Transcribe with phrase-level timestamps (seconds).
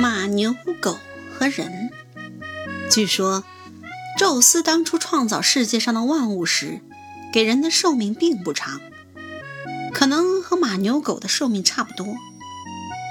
[0.00, 0.98] 马、牛、狗
[1.32, 1.90] 和人。
[2.90, 3.44] 据说，
[4.18, 6.80] 宙斯当初创造世界上的万物时，
[7.32, 8.80] 给人的寿命并不长，
[9.92, 12.16] 可能和马、牛、狗的寿命差不多。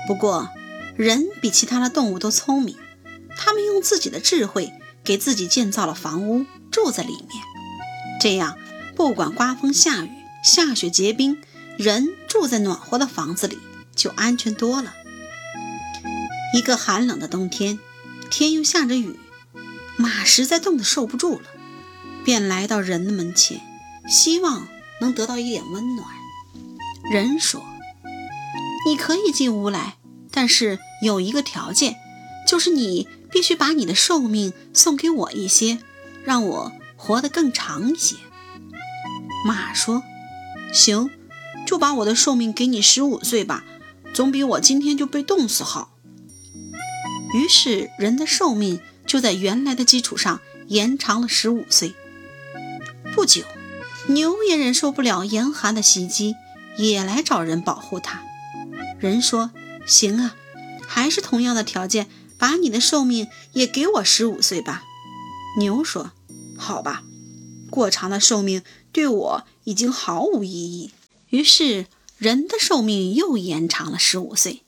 [0.08, 0.50] 不过，
[0.96, 2.78] 人比其他的动物都聪明，
[3.38, 4.72] 他们用自己的智慧
[5.04, 7.30] 给自己建造了房屋，住在里面。
[8.20, 8.58] 这样，
[8.96, 10.10] 不管刮风下雨、
[10.44, 11.38] 下雪结冰，
[11.78, 13.60] 人住在暖和的房子里
[13.96, 14.94] 就安全多了。
[16.54, 17.80] 一个寒冷的冬天，
[18.30, 19.20] 天又下着雨，
[19.98, 21.46] 马实在冻得受不住了，
[22.24, 23.60] 便来到人的门前，
[24.08, 24.68] 希望
[25.02, 26.08] 能得到一点温暖。
[27.12, 27.62] 人说
[28.88, 29.98] ：“你可以进屋来，
[30.32, 31.98] 但是有一个条件，
[32.48, 35.80] 就是你必须把你的寿命送给我一些，
[36.24, 38.16] 让我活得更长一些。”
[39.46, 40.04] 马说
[40.74, 41.10] ：“行，
[41.66, 43.64] 就把我的寿命给你十五岁吧，
[44.14, 45.92] 总比我今天就被冻死好。”
[47.34, 51.94] 于是，人的寿命就在原来的基础上延长了十五岁。
[53.14, 53.44] 不久，
[54.08, 56.36] 牛也忍受不了严寒的袭击，
[56.78, 58.24] 也来找人保护它。
[59.00, 59.52] 人说
[59.86, 60.36] ：“行啊，
[60.88, 64.84] 还是同样的条件，把你的寿命也给我十五岁吧。”
[65.60, 66.12] 牛说
[66.58, 67.04] ：“好吧，
[67.70, 68.62] 过长的寿命
[68.92, 70.92] 对我已经毫无意义。”
[71.36, 74.64] 于是，人的寿命又延长了十五岁。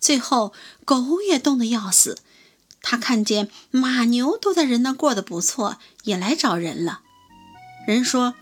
[0.00, 0.52] 最后，
[0.84, 2.18] 狗也冻得要死。
[2.82, 7.02] 他看见马牛都在人那过得不错，也来找人了。
[7.86, 8.34] 人说：“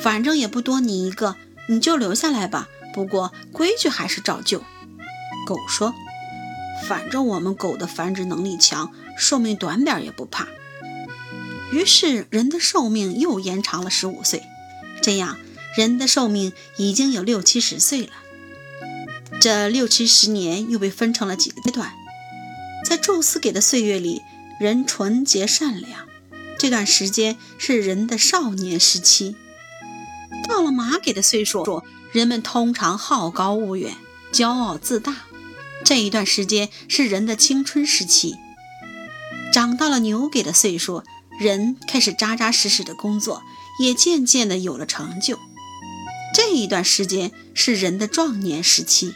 [0.00, 1.36] 反正也不多你一个，
[1.68, 2.68] 你就留下来吧。
[2.94, 4.62] 不过规矩还是照旧。”
[5.44, 5.92] 狗说
[6.86, 10.46] ：“反正我们狗的繁殖能力强，寿命短点也不怕。”
[11.72, 14.44] 于是，人的寿命又延长了十五岁。
[15.02, 15.38] 这样，
[15.76, 18.12] 人的寿命已经有六七十岁了。
[19.40, 21.92] 这六七十年又被分成了几个阶段，
[22.84, 24.22] 在宙斯给的岁月里，
[24.60, 26.06] 人纯洁善良，
[26.58, 29.34] 这段时间是人的少年时期；
[30.48, 31.82] 到了马给的岁数，
[32.12, 33.96] 人们通常好高骛远、
[34.32, 35.16] 骄傲自大，
[35.84, 38.34] 这一段时间是人的青春时期；
[39.52, 41.02] 长到了牛给的岁数，
[41.40, 43.42] 人开始扎扎实实的工作，
[43.80, 45.40] 也渐渐的有了成就，
[46.34, 49.14] 这一段时间是人的壮年时期。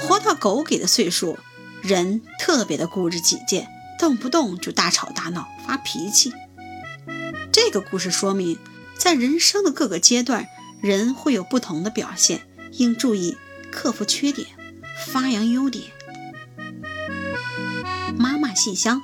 [0.00, 1.38] 活到狗给的岁数，
[1.82, 6.32] 人特别的固执己见，动不动就大吵大闹、发脾气。
[7.52, 8.58] 这个故事说明，
[8.96, 10.46] 在人生的各个阶段，
[10.80, 12.42] 人会有不同的表现，
[12.72, 13.36] 应注意
[13.70, 14.46] 克服缺点，
[15.06, 15.84] 发扬优点。
[18.16, 19.02] 妈妈信箱，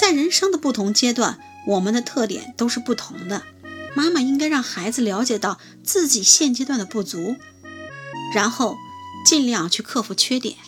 [0.00, 3.42] 在人生的不同阶段，我们的特点都是不同的。
[3.94, 7.36] 妈妈应该让孩子了解到自己现阶段的不足，
[8.34, 8.76] 然后。
[9.24, 10.58] 尽量去克服缺点。